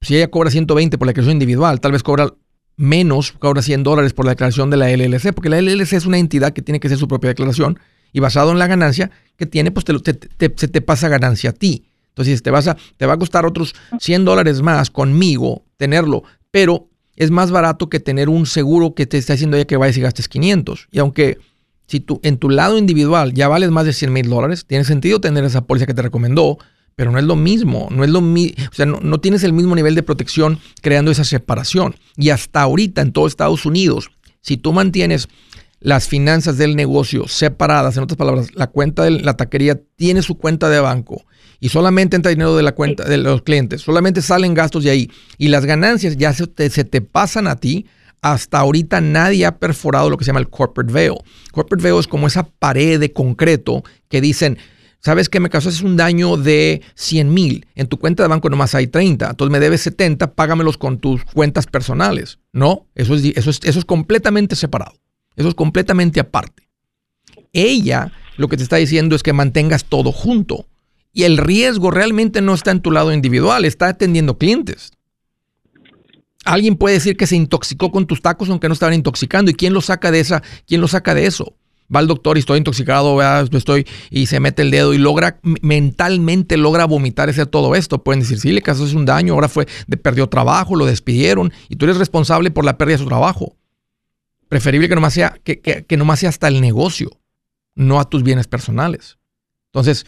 [0.00, 2.32] si ella cobra 120 por la declaración individual, tal vez cobra
[2.76, 6.18] menos, cobra 100 dólares por la declaración de la LLC, porque la LLC es una
[6.18, 7.78] entidad que tiene que hacer su propia declaración
[8.12, 10.20] y basado en la ganancia que tiene, pues te,
[10.56, 11.84] se te pasa ganancia a ti.
[12.10, 16.88] Entonces te, vas a, te va a costar otros 100 dólares más conmigo tenerlo, pero
[17.14, 20.00] es más barato que tener un seguro que te está haciendo ya que vayas y
[20.00, 20.88] gastes 500.
[20.90, 21.38] Y aunque
[21.88, 25.20] si tú en tu lado individual ya vales más de 100 mil dólares, tiene sentido
[25.20, 26.58] tener esa póliza que te recomendó,
[26.94, 29.94] pero no es lo mismo, no es lo o sea, no, tienes el mismo nivel
[29.94, 31.96] de protección creando esa separación.
[32.16, 34.10] Y hasta ahorita en todo Estados Unidos,
[34.42, 35.28] si tú mantienes
[35.80, 40.36] las finanzas del negocio separadas, en otras palabras, la cuenta de la taquería tiene su
[40.36, 41.24] cuenta de banco
[41.58, 45.10] y solamente entra dinero de la cuenta de los clientes, solamente salen gastos de ahí
[45.38, 47.86] y las ganancias ya se te pasan a ti,
[48.22, 51.14] hasta ahorita nadie ha perforado lo que se llama el corporate veil.
[51.52, 54.58] Corporate veil es como esa pared de concreto que dicen,
[55.00, 57.66] ¿sabes qué me causaste un daño de 100 mil?
[57.74, 61.24] En tu cuenta de banco nomás hay 30, entonces me debes 70, págamelos con tus
[61.24, 62.38] cuentas personales.
[62.52, 64.94] No, eso es, eso es, eso es completamente separado.
[65.36, 66.68] Eso es completamente aparte.
[67.52, 70.66] Ella lo que te está diciendo es que mantengas todo junto.
[71.12, 74.92] Y el riesgo realmente no está en tu lado individual, está atendiendo clientes
[76.44, 79.50] alguien puede decir que se intoxicó con tus tacos aunque no estaban intoxicando.
[79.50, 80.42] ¿Y quién lo saca de esa?
[80.66, 81.54] ¿Quién lo saca de eso?
[81.94, 83.18] Va al doctor y estoy intoxicado,
[83.50, 88.04] estoy y se mete el dedo y logra mentalmente logra vomitar ese todo esto.
[88.04, 89.66] Pueden decir, sí, le causaste un daño, ahora fue
[90.02, 93.56] perdió trabajo, lo despidieron y tú eres responsable por la pérdida de su trabajo.
[94.48, 97.10] Preferible que nomás sea que, que, nomás sea hasta el negocio,
[97.74, 99.18] no a tus bienes personales.
[99.72, 100.04] Entonces,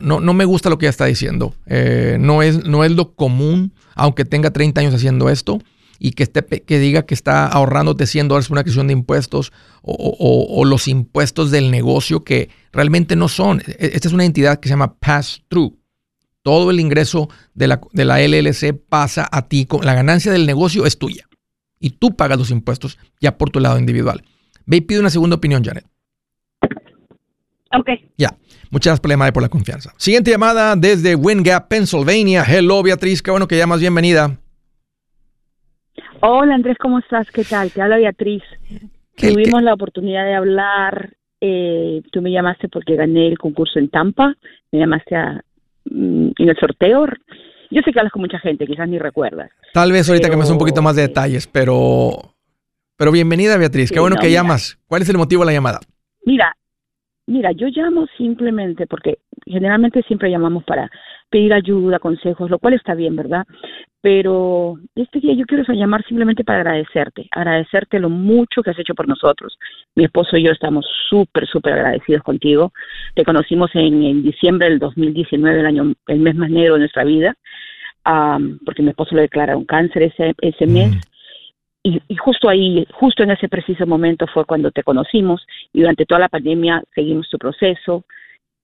[0.00, 1.54] no, no me gusta lo que ella está diciendo.
[1.66, 5.60] Eh, no, es, no es lo común, aunque tenga 30 años haciendo esto,
[5.98, 9.52] y que, esté, que diga que está ahorrándote 100 dólares por una cuestión de impuestos
[9.82, 13.62] o, los impuestos del negocio que realmente no son.
[13.66, 15.76] E, esta es una entidad que se llama pass-through.
[16.42, 19.66] Todo el ingreso de la, de la LLC pasa a ti.
[19.82, 21.26] La ganancia del negocio es tuya.
[21.80, 24.22] Y tú pagas los impuestos ya por tu lado individual.
[24.66, 25.86] Ve y pide una segunda opinión, Janet.
[27.76, 27.88] Ok.
[28.16, 28.36] Ya.
[28.70, 29.92] Muchas gracias por la llamada y por la confianza.
[29.96, 32.44] Siguiente llamada desde Wingap, Pennsylvania.
[32.46, 33.22] Hello, Beatriz.
[33.22, 33.80] Qué bueno que llamas.
[33.80, 34.38] Bienvenida.
[36.20, 36.76] Hola, Andrés.
[36.80, 37.30] ¿Cómo estás?
[37.30, 37.70] ¿Qué tal?
[37.70, 38.42] Te habla Beatriz.
[39.16, 44.34] Tuvimos la oportunidad de hablar eh, tú me llamaste porque gané el concurso en Tampa,
[44.72, 45.40] me llamaste a,
[45.84, 47.06] mm, en el sorteo.
[47.70, 49.50] Yo sé que hablas con mucha gente, quizás ni recuerdas.
[49.72, 52.34] Tal vez ahorita que me un poquito más de detalles, pero,
[52.96, 54.78] pero bienvenida Beatriz, qué bueno que llamas.
[54.88, 55.80] ¿Cuál es el motivo de la llamada?
[56.24, 56.56] Mira,
[57.28, 60.90] mira, yo llamo simplemente porque generalmente siempre llamamos para
[61.30, 63.46] pedir ayuda, consejos, lo cual está bien, ¿verdad?
[64.00, 68.94] Pero este día yo quiero llamar simplemente para agradecerte, agradecerte lo mucho que has hecho
[68.94, 69.58] por nosotros.
[69.94, 72.72] Mi esposo y yo estamos súper, súper agradecidos contigo.
[73.14, 77.34] Te conocimos en, diciembre del 2019, el año, el mes más negro de nuestra vida,
[78.64, 80.96] porque mi esposo le declararon cáncer ese, ese mes.
[81.82, 86.06] Y, y, justo ahí, justo en ese preciso momento fue cuando te conocimos y durante
[86.06, 88.04] toda la pandemia seguimos tu proceso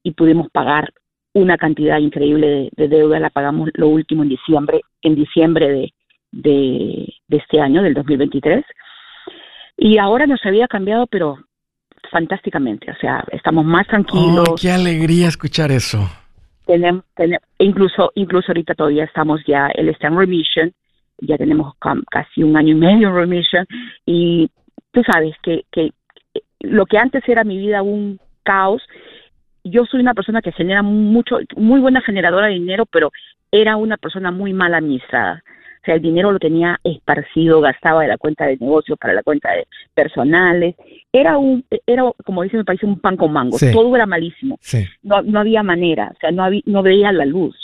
[0.03, 0.92] y pudimos pagar
[1.35, 5.92] una cantidad increíble de, deuda, la pagamos lo último en diciembre, en diciembre de,
[6.31, 8.64] de, este año, del 2023.
[9.77, 11.38] Y ahora nos había cambiado, pero
[12.11, 14.48] fantásticamente, o sea, estamos más tranquilos.
[14.48, 16.09] Oh, qué alegría escuchar eso.
[16.66, 17.05] Tenemos,
[17.59, 20.72] incluso, incluso ahorita todavía estamos ya, él está en remission,
[21.18, 21.74] ya tenemos
[22.11, 23.66] casi un año y medio en remission,
[24.07, 24.50] y
[24.92, 25.90] tú sabes que, que
[26.61, 28.83] lo que antes era mi vida un caos,
[29.64, 33.11] yo soy una persona que genera mucho, muy buena generadora de dinero, pero
[33.50, 35.42] era una persona muy mal administrada.
[35.81, 39.22] O sea, el dinero lo tenía esparcido, gastaba de la cuenta de negocio para la
[39.22, 40.77] cuenta de personales.
[41.12, 43.59] Era un, era como dice mi país, un pan con mango.
[43.72, 44.59] Todo era malísimo.
[45.03, 47.55] No, no había manera, o sea, no, había, no veía la luz.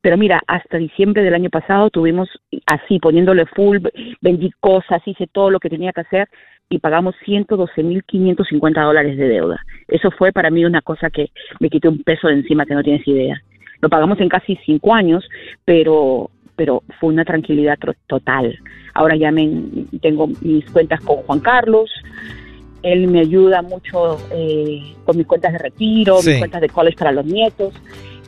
[0.00, 2.28] Pero mira, hasta diciembre del año pasado tuvimos
[2.66, 3.78] así, poniéndole full,
[4.20, 6.28] vendí cosas, hice todo lo que tenía que hacer
[6.70, 9.60] y pagamos 112.550 dólares de deuda.
[9.88, 11.30] Eso fue para mí una cosa que
[11.60, 13.42] me quité un peso de encima que no tienes idea.
[13.80, 15.28] Lo pagamos en casi cinco años,
[15.64, 18.58] pero pero fue una tranquilidad total.
[18.92, 19.48] Ahora ya me,
[20.02, 21.88] tengo mis cuentas con Juan Carlos,
[22.82, 27.12] él me ayuda mucho eh, con mis cuentas de retiro, mis cuentas de college para
[27.12, 27.74] los nietos.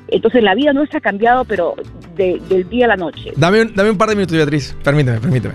[0.09, 1.75] Entonces la vida nuestra ha cambiado, pero
[2.17, 3.33] del día a la noche.
[3.37, 4.77] Dame un, dame un par de minutos, Beatriz.
[4.83, 5.55] Permíteme, permíteme.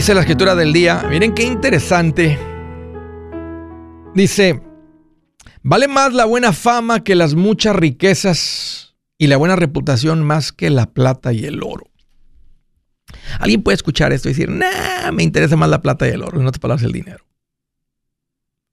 [0.00, 2.38] Dice la escritura del día, miren qué interesante.
[4.14, 4.62] Dice,
[5.62, 10.70] vale más la buena fama que las muchas riquezas y la buena reputación más que
[10.70, 11.84] la plata y el oro.
[13.40, 16.40] Alguien puede escuchar esto y decir, nah, me interesa más la plata y el oro,
[16.40, 17.26] en otras palabras el dinero.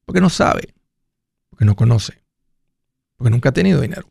[0.06, 0.76] Porque no sabe,
[1.50, 2.24] porque no conoce,
[3.18, 4.10] porque nunca ha tenido dinero.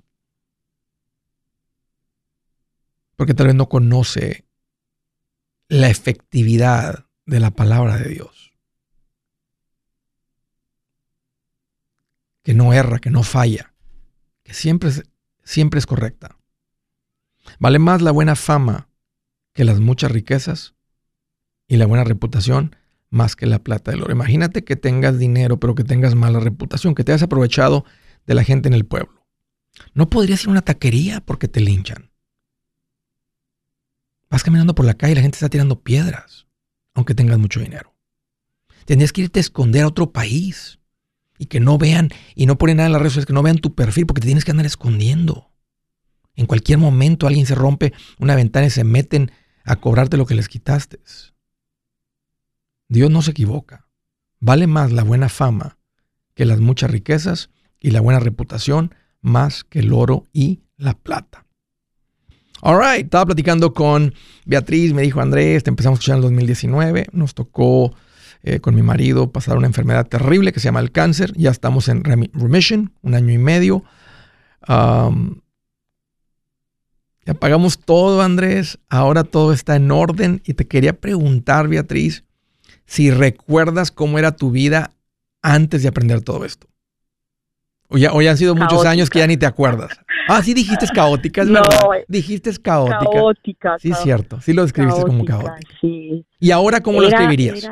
[3.16, 4.44] Porque tal vez no conoce
[5.68, 8.54] la efectividad de la palabra de Dios.
[12.42, 13.74] Que no erra, que no falla,
[14.44, 15.02] que siempre es,
[15.42, 16.38] siempre es correcta.
[17.58, 18.88] Vale más la buena fama
[19.52, 20.74] que las muchas riquezas
[21.66, 22.76] y la buena reputación
[23.10, 24.12] más que la plata del oro.
[24.12, 27.84] Imagínate que tengas dinero, pero que tengas mala reputación, que te hayas aprovechado
[28.26, 29.26] de la gente en el pueblo.
[29.94, 32.10] No podrías ir a una taquería porque te linchan.
[34.28, 36.45] Vas caminando por la calle y la gente está tirando piedras,
[36.96, 37.94] aunque tengas mucho dinero.
[38.86, 40.80] Tendrías que irte a esconder a otro país
[41.38, 43.58] y que no vean, y no ponen nada en las redes sociales, que no vean
[43.58, 45.52] tu perfil porque te tienes que andar escondiendo.
[46.34, 49.30] En cualquier momento alguien se rompe una ventana y se meten
[49.64, 50.98] a cobrarte lo que les quitaste.
[52.88, 53.86] Dios no se equivoca.
[54.40, 55.78] Vale más la buena fama
[56.34, 61.45] que las muchas riquezas y la buena reputación más que el oro y la plata.
[62.68, 64.12] All right, estaba platicando con
[64.44, 67.94] Beatriz, me dijo Andrés, te empezamos a escuchar en el 2019, nos tocó
[68.42, 71.88] eh, con mi marido pasar una enfermedad terrible que se llama el cáncer, ya estamos
[71.88, 73.84] en remission, un año y medio.
[74.66, 75.12] ya
[77.38, 82.24] pagamos todo, Andrés, ahora todo está en orden y te quería preguntar, Beatriz,
[82.84, 84.90] si recuerdas cómo era tu vida
[85.40, 86.66] antes de aprender todo esto.
[87.88, 90.00] O ya, han sido muchos años que ya ni te acuerdas.
[90.28, 92.04] Ah, sí dijiste caótica, es no, verdad.
[92.08, 93.10] Dijiste caótica.
[93.12, 93.76] Caótica.
[93.78, 94.40] Sí, es cierto.
[94.40, 95.58] Sí lo describiste como caótica.
[95.80, 96.24] Sí.
[96.40, 97.68] ¿Y ahora cómo lo escribirías?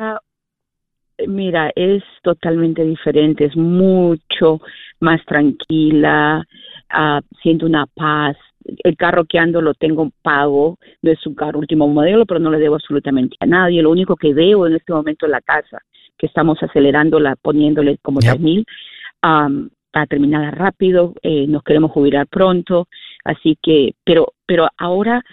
[1.27, 3.45] mira, es totalmente diferente.
[3.45, 4.61] Es mucho
[4.99, 6.43] más tranquila.
[6.93, 8.37] Uh, siento una paz.
[8.83, 10.77] El carro que ando lo tengo pago.
[11.01, 13.81] No es un carro último modelo, pero no le debo absolutamente a nadie.
[13.81, 15.79] Lo único que veo en este momento es la casa,
[16.17, 18.65] que estamos acelerándola, poniéndole como tres mil
[19.95, 22.89] para terminarla rápido, eh, nos queremos jubilar pronto,
[23.23, 25.23] así que, pero, pero ahora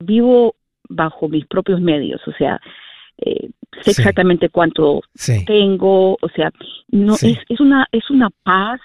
[0.00, 0.54] vivo
[0.86, 2.60] bajo mis propios medios, o sea,
[3.16, 3.48] eh,
[3.80, 5.00] sé exactamente cuánto
[5.46, 6.52] tengo, o sea,
[6.88, 8.82] no es, es una es una paz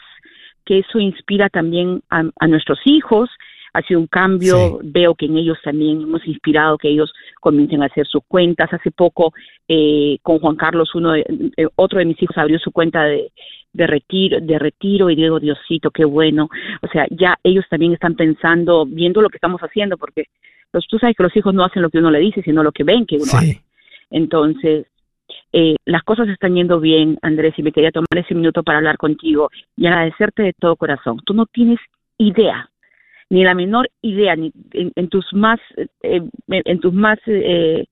[0.64, 3.30] que eso inspira también a, a nuestros hijos
[3.78, 7.86] ha sido un cambio, veo que en ellos también hemos inspirado que ellos comiencen a
[7.86, 8.74] hacer sus cuentas.
[8.74, 9.34] Hace poco
[9.68, 13.32] eh, con Juan Carlos, uno de, eh, otro de mis hijos abrió su cuenta de,
[13.74, 16.50] de retiro, de retiro y digo, Diosito, qué bueno.
[16.82, 20.26] O sea, ya ellos también están pensando, viendo lo que estamos haciendo, porque
[20.74, 22.72] los, tú sabes que los hijos no hacen lo que uno le dice, sino lo
[22.72, 23.62] que ven que uno hace.
[24.10, 24.88] Entonces,
[25.54, 28.98] eh, las cosas están yendo bien, Andrés, y me quería tomar ese minuto para hablar
[28.98, 31.20] contigo y agradecerte de todo corazón.
[31.26, 31.80] Tú no tienes
[32.18, 32.70] idea
[33.30, 35.60] ni la menor idea ni en, tus más
[36.02, 37.86] eh, en tus más eh,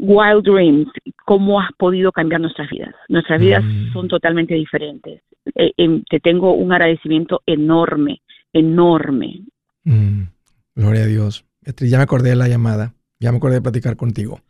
[0.00, 0.88] wild dreams
[1.24, 2.94] cómo has podido cambiar nuestras vidas.
[3.08, 3.92] Nuestras vidas mm.
[3.92, 5.22] son totalmente diferentes.
[5.54, 8.20] Eh, em, te tengo un agradecimiento enorme
[8.54, 9.42] enorme.
[9.84, 10.22] Mm.
[10.74, 11.44] gloria a Dios.
[11.60, 12.94] Beatriz ya me acordé de la llamada.
[13.20, 14.40] Ya me acordé de platicar contigo.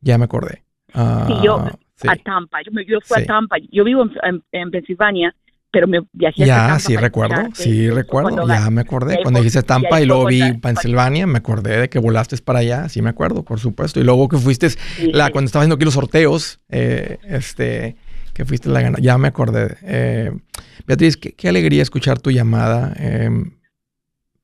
[0.00, 0.64] Ya me acordé.
[0.92, 1.78] Sí, yo ah,
[2.08, 2.60] a Tampa.
[2.62, 3.56] Yo, me, yo fui a Tampa.
[3.70, 5.34] Yo vivo en, en Pensilvania
[5.72, 9.18] pero me viajé Ya, sí recuerdo, sí recuerdo, ya me acordé.
[9.22, 13.00] Cuando dijiste Tampa y, luego vi Pensilvania, me acordé de que volaste para allá, sí
[13.00, 13.98] me acuerdo, por supuesto.
[13.98, 14.68] Y luego que fuiste,
[15.12, 17.96] la, cuando estaba haciendo aquí los sorteos, eh, este,
[18.34, 19.78] que fuiste la gana, ya me acordé.
[19.82, 20.30] Eh,
[20.86, 22.92] Beatriz, qué, alegría escuchar tu llamada.
[22.98, 23.56] Em,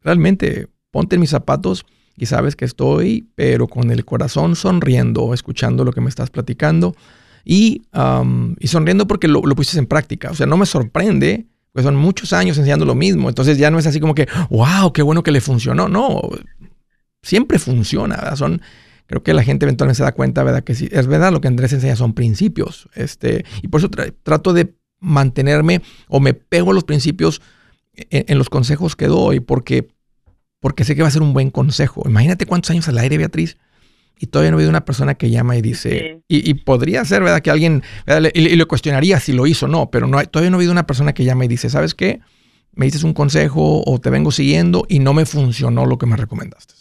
[0.01, 1.85] realmente, ponte en mis zapatos
[2.17, 6.95] y sabes que estoy, pero con el corazón sonriendo, escuchando lo que me estás platicando
[7.45, 7.83] y,
[8.65, 10.31] sonriendo porque lo, lo, pusiste en práctica.
[10.31, 13.29] O sea, no me sorprende, pues son muchos años enseñando lo mismo.
[13.29, 15.89] Entonces ya no es así como que, wow, qué bueno que le funcionó.
[15.89, 16.21] No,
[17.23, 18.17] siempre funciona.
[18.17, 18.37] ¿verdad?
[18.37, 18.63] Son,
[19.07, 20.65] creo que la gente eventualmente se da cuenta, ¿verdad?
[20.65, 22.89] Que sí, es verdad, lo que Andrés enseña son principios.
[22.95, 23.91] Este, y por eso
[24.23, 27.41] trato de mantenerme o me pego a los principios
[27.95, 29.89] en, en, los consejos que doy porque,
[30.61, 32.03] porque sé que va a ser un buen consejo.
[32.07, 33.57] Imagínate cuántos años al aire, Beatriz
[34.19, 37.41] y todavía no ha habido una persona que llama y dice, y, podría ser, ¿verdad?
[37.41, 37.83] Que alguien,
[38.35, 40.87] y, le cuestionaría si lo hizo o no, pero no todavía no ha habido una
[40.87, 42.21] persona que llama y dice, ¿sabes qué?
[42.75, 46.17] Me dices un consejo o te vengo siguiendo y no me funcionó lo que me
[46.17, 46.75] recomendaste.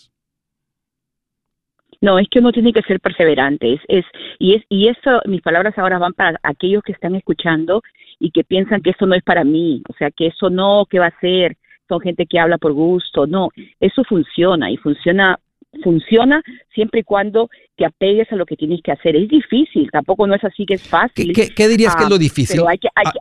[2.02, 3.80] No, es que uno tiene que ser perseverante.
[3.88, 4.06] Es,
[4.40, 7.82] y, es, y eso, mis palabras ahora van para aquellos que están escuchando
[8.20, 11.00] y que piensan que eso no es para mí, o sea, que eso no, ¿qué
[11.00, 11.58] va a ser?
[11.88, 13.26] Son gente que habla por gusto.
[13.26, 15.40] No, eso funciona y funciona
[15.84, 16.42] funciona
[16.74, 19.16] siempre y cuando te apegues a lo que tienes que hacer.
[19.16, 21.34] Es difícil, tampoco no es así que es fácil.
[21.34, 22.62] ¿Qué, dirías que es lo ah, difícil?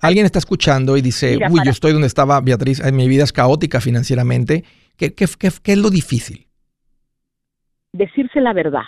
[0.02, 3.80] Alguien está escuchando y dice, uy, yo estoy donde estaba Beatriz, mi vida es caótica
[3.80, 4.64] financieramente.
[4.96, 6.46] ¿Qué, qué, qué es lo difícil?
[7.92, 8.84] Decirse la verdad,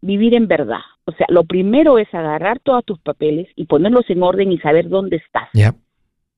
[0.00, 0.80] vivir en verdad.
[1.04, 4.88] O sea, lo primero es agarrar todos tus papeles y ponerlos en orden y saber
[4.88, 5.48] dónde estás.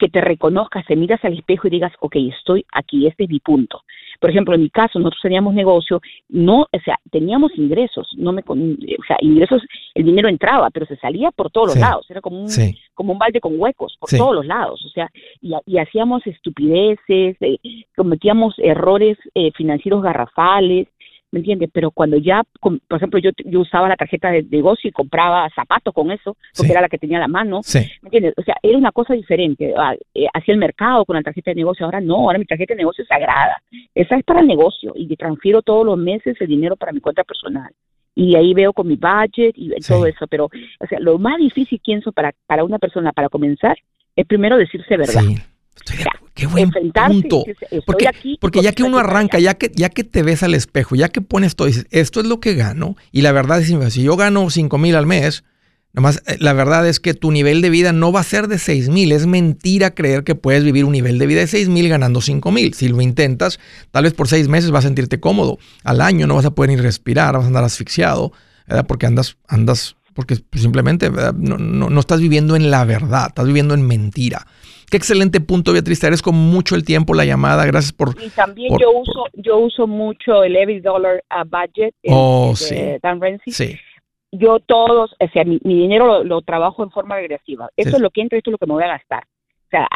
[0.01, 3.39] Que te reconozcas, te miras al espejo y digas, ok, estoy aquí, este es mi
[3.39, 3.83] punto.
[4.19, 8.43] Por ejemplo, en mi caso, nosotros teníamos negocio, no, o sea, teníamos ingresos, no me,
[8.43, 9.63] o sea, ingresos,
[9.95, 12.49] el dinero entraba, pero se salía por todos los lados, era como un,
[12.95, 17.37] como un balde con huecos por todos los lados, o sea, y, y hacíamos estupideces,
[17.41, 17.59] eh,
[17.97, 20.89] cometíamos errores eh, financieros garrafales,
[21.33, 21.71] ¿me entiendes?
[21.73, 25.95] Pero cuando ya, por ejemplo, yo, yo usaba la tarjeta de negocio y compraba zapatos
[25.95, 28.35] con eso, porque era la que tenía a la mano, ¿me entiendes?
[28.37, 29.73] O sea, era una cosa diferente.
[29.77, 32.75] Ah, eh, hacía el mercado con la tarjeta de negocio, ahora no, ahora mi tarjeta
[32.75, 33.63] de negocio es sagrada.
[33.95, 37.25] Esa es para el negocio y transfiero todos los meses el dinero para mi cuenta
[37.25, 37.73] personal.
[38.15, 41.81] Y ahí veo con mi budget y todo eso, pero, o sea, lo más difícil,
[41.85, 43.79] pienso, para, para una persona para comenzar,
[44.17, 45.23] es primero decirse verdad.
[46.41, 47.45] Qué buen punto.
[47.85, 48.11] Porque,
[48.41, 51.21] porque ya que uno arranca, ya que, ya que te ves al espejo, ya que
[51.21, 54.49] pones todo, dices, esto es lo que gano, y la verdad es, si yo gano
[54.49, 55.45] 5 mil al mes,
[55.93, 58.59] Nomás, eh, la verdad es que tu nivel de vida no va a ser de
[58.59, 59.11] 6 mil.
[59.13, 62.51] Es mentira creer que puedes vivir un nivel de vida de 6 mil ganando 5
[62.53, 62.75] mil.
[62.75, 63.59] Si lo intentas,
[63.91, 65.59] tal vez por 6 meses vas a sentirte cómodo.
[65.83, 68.33] Al año no vas a poder ni respirar, vas a andar asfixiado,
[68.69, 68.87] ¿verdad?
[68.87, 73.75] Porque andas, andas, porque simplemente no, no, no, estás viviendo en la verdad, estás viviendo
[73.75, 74.47] en mentira.
[74.91, 76.01] Qué excelente punto, Beatriz.
[76.01, 77.65] Te agradezco mucho el tiempo, la llamada.
[77.65, 78.17] Gracias por.
[78.23, 81.95] Y también yo uso, yo uso mucho el Every Dollar uh, Budget.
[82.09, 82.77] Oh, sí.
[83.03, 83.53] Dan Renzi.
[83.53, 83.79] Sí
[84.33, 87.69] yo todos, o sea, mi, dinero lo, trabajo en forma regresiva.
[87.77, 89.25] Esto es lo que entra, esto es lo que me voy a gastar.
[89.25, 89.87] O sea,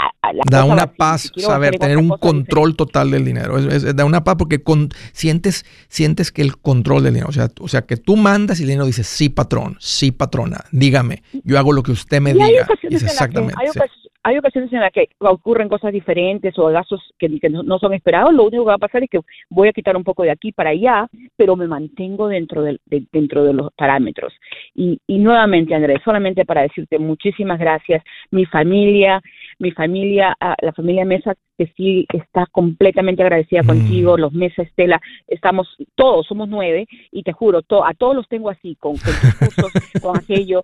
[0.48, 3.60] da una paz saber tener un control total del dinero.
[3.60, 7.66] da una paz porque con, sientes, sientes que el control del dinero, o sea, o
[7.66, 11.72] sea, que tú mandas y el dinero dice, sí, patrón, sí, patrona, dígame, yo hago
[11.72, 12.68] lo que usted me diga.
[12.82, 18.32] exactamente hay ocasiones en las que ocurren cosas diferentes o gastos que, no, son esperados,
[18.32, 19.20] lo único que va a pasar es que
[19.50, 21.06] voy a quitar un poco de aquí para allá,
[21.36, 24.32] pero me mantengo dentro de, dentro de los parámetros.
[24.74, 29.20] Y, y nuevamente, Andrés, solamente para decirte muchísimas gracias, mi familia,
[29.58, 33.66] mi familia, la familia Mesa, que sí está completamente agradecida mm.
[33.66, 38.50] contigo, los Mesa Estela, estamos todos, somos nueve, y te juro, a todos los tengo
[38.50, 40.62] así, con, con tus cursos, con aquello,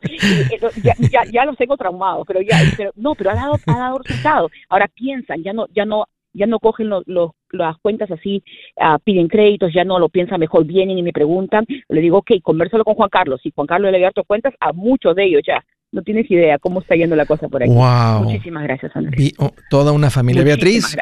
[0.82, 3.98] ya, ya, ya, los tengo traumados, pero ya, pero, no, pero ha dado, ha dado
[3.98, 4.50] resultado.
[4.68, 7.04] Ahora piensan, ya no, ya no, ya no cogen los,
[7.50, 8.42] las cuentas así,
[8.78, 12.32] ah, piden créditos, ya no lo piensan mejor, vienen y me preguntan, le digo, ok,
[12.42, 15.64] conversalo con Juan Carlos, y Juan Carlos le abierto cuentas a muchos de ellos ya,
[15.92, 17.72] no tienes idea cómo está yendo la cosa por aquí.
[17.72, 18.24] Wow.
[18.24, 19.32] Muchísimas gracias, Andrés.
[19.38, 20.44] Oh, toda una familia.
[20.44, 20.96] Beatriz,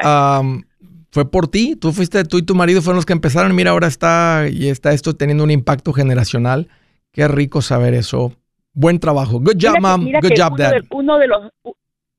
[1.11, 1.75] fue por ti.
[1.75, 3.55] Tú fuiste, tú y tu marido fueron los que empezaron.
[3.55, 6.67] Mira, ahora está y está esto teniendo un impacto generacional.
[7.11, 8.33] Qué rico saber eso.
[8.73, 9.39] Buen trabajo.
[9.39, 10.05] Good job, mom.
[10.05, 10.71] Good job, uno dad.
[10.71, 11.51] De, uno de los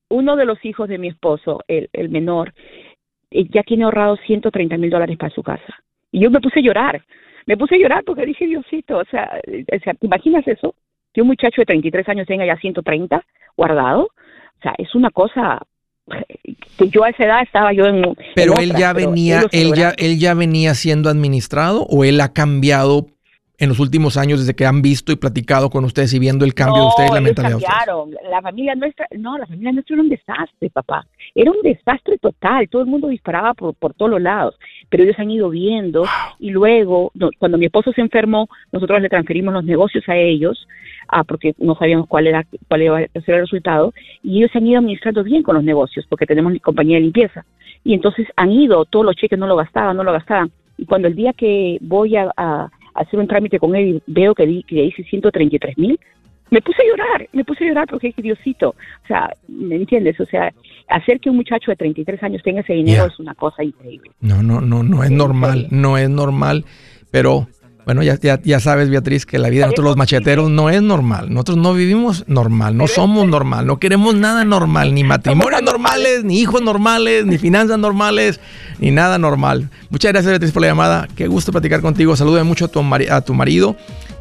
[0.08, 2.52] uno de los hijos de mi esposo, el, el menor,
[3.30, 5.74] eh, ya tiene ahorrado 130 mil dólares para su casa.
[6.10, 7.04] Y yo me puse a llorar.
[7.46, 10.74] Me puse a llorar porque dije, Diosito, o sea, o sea ¿te imaginas eso?
[11.12, 13.24] Que un muchacho de 33 años tenga ya 130
[13.56, 15.60] guardado, o sea, es una cosa
[16.76, 18.02] que yo a esa edad estaba yo en
[18.34, 23.06] Pero él ya venía él ya él ya venía siendo administrado o él ha cambiado
[23.60, 26.54] en los últimos años desde que han visto y platicado con ustedes y viendo el
[26.54, 28.10] cambio de ustedes la mentalidad cambiaron.
[28.30, 31.06] La familia nuestra, no, la familia nuestra era un desastre, papá.
[31.34, 32.70] Era un desastre total.
[32.70, 34.58] Todo el mundo disparaba por, por todos los lados.
[34.88, 36.06] Pero ellos han ido viendo
[36.38, 40.66] y luego, cuando mi esposo se enfermó, nosotros le transferimos los negocios a ellos
[41.08, 43.92] ah, porque no sabíamos cuál era cuál iba a ser el resultado
[44.22, 47.44] y ellos se han ido administrando bien con los negocios porque tenemos compañía de limpieza
[47.84, 51.08] y entonces han ido todos los cheques no lo gastaban no lo gastaban y cuando
[51.08, 54.82] el día que voy a hacer un trámite con él y veo que, di, que
[54.82, 55.98] dice 133 mil,
[56.50, 60.18] me puse a llorar, me puse a llorar porque es Diosito, o sea, ¿me entiendes?
[60.20, 60.52] O sea,
[60.88, 64.10] hacer que un muchacho de 33 años tenga ese dinero es una cosa increíble.
[64.20, 66.64] No, no, no, no es normal, no es normal,
[67.10, 67.46] pero
[67.90, 70.80] bueno, ya, ya, ya, sabes, Beatriz, que la vida de nosotros los macheteros no es
[70.80, 71.26] normal.
[71.28, 76.38] Nosotros no vivimos normal, no somos normal, no queremos nada normal, ni matrimonios normales, ni
[76.38, 78.38] hijos normales, ni finanzas normales,
[78.78, 79.70] ni nada normal.
[79.88, 81.08] Muchas gracias, Beatriz, por la llamada.
[81.16, 82.14] Qué gusto platicar contigo.
[82.14, 82.80] Salude mucho a tu,
[83.10, 83.74] a tu marido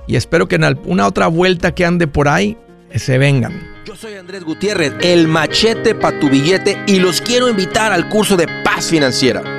[0.08, 2.58] y espero que en una otra vuelta que ande por ahí
[2.96, 3.54] se vengan.
[3.86, 8.36] Yo soy Andrés Gutiérrez, el machete para tu billete y los quiero invitar al curso
[8.36, 9.59] de paz financiera.